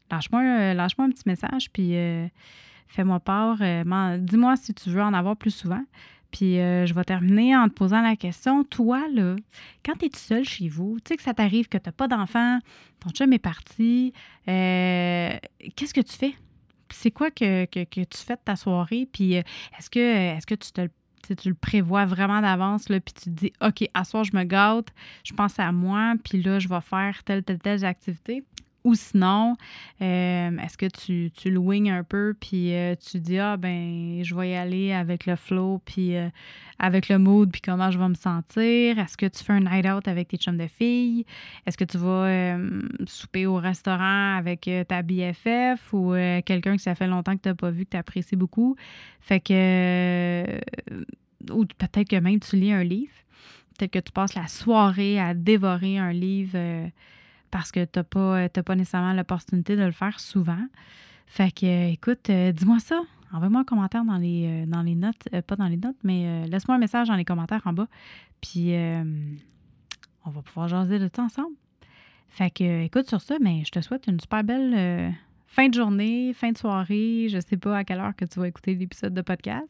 lâche-moi 0.09 1.05
un 1.05 1.09
petit 1.09 1.23
message, 1.25 1.71
puis 1.71 1.95
euh, 1.95 2.27
fais-moi 2.87 3.19
part. 3.19 3.57
Euh, 3.61 4.17
dis-moi 4.17 4.55
si 4.55 4.73
tu 4.73 4.89
veux 4.89 5.01
en 5.01 5.13
avoir 5.13 5.35
plus 5.35 5.51
souvent. 5.51 5.83
Puis 6.31 6.59
euh, 6.59 6.85
je 6.85 6.93
vais 6.93 7.03
terminer 7.03 7.55
en 7.55 7.69
te 7.69 7.73
posant 7.73 8.01
la 8.01 8.15
question, 8.15 8.63
toi, 8.65 9.07
là, 9.13 9.35
quand 9.85 9.93
tu 9.97 10.05
es 10.05 10.09
seul 10.13 10.43
chez 10.43 10.67
vous, 10.67 10.97
tu 11.03 11.09
sais 11.09 11.17
que 11.17 11.23
ça 11.23 11.33
t'arrive 11.33 11.69
que 11.69 11.77
tu 11.77 11.87
n'as 11.87 11.93
pas 11.93 12.07
d'enfant, 12.07 12.59
ton 12.99 13.09
chum 13.11 13.31
est 13.31 13.39
parti, 13.39 14.11
qu'est-ce 14.45 15.93
que 15.93 16.01
tu 16.01 16.17
fais? 16.17 16.33
C'est 16.89 17.11
quoi 17.11 17.31
que, 17.31 17.65
tu 17.65 18.17
fais 18.17 18.35
de 18.35 18.41
ta 18.43 18.57
soirée? 18.57 19.07
Puis 19.11 19.33
est-ce 19.33 19.89
que, 19.89 19.99
est-ce 20.35 20.45
que 20.45 20.55
tu 20.55 20.71
te 20.71 20.89
tu 21.33 21.49
le 21.49 21.55
prévois 21.55 22.05
vraiment 22.05 22.41
d'avance, 22.41 22.85
puis 22.85 23.01
tu 23.01 23.13
te 23.13 23.29
dis, 23.29 23.53
OK, 23.61 23.89
à 23.93 24.03
soir, 24.03 24.23
je 24.23 24.35
me 24.35 24.43
gâte, 24.43 24.89
je 25.23 25.33
pense 25.33 25.57
à 25.59 25.71
moi, 25.71 26.13
puis 26.23 26.41
là, 26.43 26.59
je 26.59 26.67
vais 26.67 26.81
faire 26.81 27.23
telle, 27.23 27.43
telle, 27.43 27.59
telle 27.59 27.83
activité? 27.85 28.43
Ou 28.85 28.93
sinon, 28.93 29.57
euh, 30.03 30.57
est-ce 30.59 30.77
que 30.77 30.85
tu, 30.85 31.31
tu 31.35 31.49
le 31.49 31.59
un 31.89 32.03
peu, 32.03 32.35
puis 32.39 32.71
euh, 32.71 32.93
tu 32.95 33.19
dis, 33.19 33.39
ah, 33.39 33.57
ben, 33.57 34.23
je 34.23 34.35
vais 34.35 34.51
y 34.51 34.53
aller 34.53 34.93
avec 34.93 35.25
le 35.25 35.35
flow, 35.35 35.81
puis 35.83 36.15
euh, 36.15 36.29
avec 36.77 37.09
le 37.09 37.17
mood, 37.17 37.51
puis 37.51 37.61
comment 37.61 37.89
je 37.89 37.97
vais 37.97 38.07
me 38.07 38.13
sentir? 38.13 38.99
Est-ce 38.99 39.17
que 39.17 39.25
tu 39.25 39.43
fais 39.43 39.53
un 39.53 39.61
night 39.61 39.87
out 39.87 40.07
avec 40.07 40.27
tes 40.27 40.37
chums 40.37 40.57
de 40.57 40.67
filles? 40.67 41.25
Est-ce 41.65 41.79
que 41.79 41.83
tu 41.83 41.97
vas 41.97 42.59
souper 43.07 43.47
au 43.47 43.55
restaurant 43.55 44.37
avec 44.37 44.69
ta 44.87 45.01
BFF 45.01 45.91
ou 45.91 46.13
quelqu'un 46.45 46.75
que 46.75 46.81
ça 46.83 46.93
fait 46.93 47.07
longtemps 47.07 47.35
que 47.35 47.41
tu 47.41 47.49
n'as 47.49 47.55
pas 47.55 47.71
vu, 47.71 47.85
que 47.85 47.89
tu 47.89 47.97
apprécies 47.97 48.35
beaucoup? 48.35 48.75
Fait 49.19 49.39
que. 49.39 50.45
ou 51.49 51.65
peut-être 51.65 52.07
que 52.07 52.17
même 52.17 52.39
tu 52.39 52.55
lis 52.55 52.71
un 52.71 52.83
livre. 52.83 53.13
Peut-être 53.79 53.91
que 53.91 53.99
tu 53.99 54.11
passes 54.11 54.35
la 54.35 54.47
soirée 54.47 55.19
à 55.19 55.33
dévorer 55.33 55.97
un 55.97 56.13
livre 56.13 56.91
parce 57.55 57.71
que 57.71 57.85
tu 57.85 57.99
n'as 57.99 58.03
pas, 58.03 58.49
pas 58.49 58.75
nécessairement 58.75 59.13
l'opportunité 59.13 59.77
de 59.77 59.83
le 59.83 59.93
faire 59.93 60.19
souvent. 60.19 60.59
Fait 61.25 61.51
que, 61.51 61.89
écoute, 61.89 62.29
euh, 62.29 62.51
dis-moi 62.51 62.79
ça. 62.79 62.99
Envoie-moi 63.31 63.61
un 63.61 63.63
commentaire 63.63 64.03
dans 64.03 64.17
les, 64.17 64.45
euh, 64.45 64.65
dans 64.65 64.81
les 64.81 64.93
notes, 64.93 65.29
euh, 65.33 65.41
pas 65.41 65.55
dans 65.55 65.67
les 65.67 65.77
notes, 65.77 65.95
mais 66.03 66.45
laisse-moi 66.49 66.75
un 66.75 66.79
message 66.79 67.07
dans 67.07 67.15
les 67.15 67.23
commentaires 67.23 67.61
en 67.63 67.71
bas. 67.71 67.87
Puis, 68.41 68.73
on 70.25 70.29
va 70.31 70.41
pouvoir 70.41 70.67
jaser 70.67 70.99
de 70.99 71.07
tout 71.07 71.21
ensemble. 71.21 71.55
Fait 72.27 72.49
que, 72.49 72.83
écoute, 72.83 73.07
sur 73.07 73.21
ça, 73.21 73.37
mais 73.39 73.63
je 73.63 73.71
te 73.71 73.79
souhaite 73.79 74.05
une 74.07 74.19
super 74.19 74.43
belle 74.43 75.15
fin 75.47 75.69
de 75.69 75.73
journée, 75.73 76.33
fin 76.33 76.51
de 76.51 76.57
soirée. 76.57 77.27
Je 77.29 77.39
sais 77.39 77.55
pas 77.55 77.77
à 77.77 77.83
quelle 77.85 77.99
heure 77.99 78.17
que 78.17 78.25
tu 78.25 78.37
vas 78.41 78.49
écouter 78.49 78.75
l'épisode 78.75 79.13
de 79.13 79.21
podcast, 79.21 79.69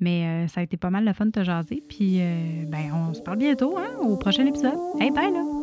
mais 0.00 0.48
ça 0.48 0.62
a 0.62 0.64
été 0.64 0.76
pas 0.76 0.90
mal 0.90 1.04
le 1.04 1.12
fun 1.12 1.26
de 1.26 1.30
te 1.30 1.44
jaser. 1.44 1.80
Puis, 1.88 2.18
ben, 2.66 2.90
on 2.92 3.14
se 3.14 3.20
parle 3.20 3.38
bientôt, 3.38 3.78
hein, 3.78 3.98
au 4.00 4.16
prochain 4.16 4.44
épisode. 4.46 4.74
Hey, 4.98 5.12
bye 5.12 5.32
là! 5.32 5.59